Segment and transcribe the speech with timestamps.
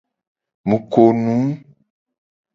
[0.69, 1.37] Mu ko nu.